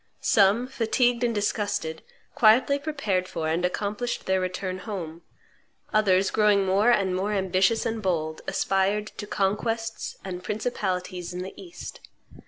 [0.21, 2.01] Some, fatigued and disgusted,
[2.33, 5.21] quietly prepared for and accomplished their return home;
[5.93, 11.53] others, growing more and more ambitious and bold, aspired to conquests and principalities in the
[11.55, 11.99] East.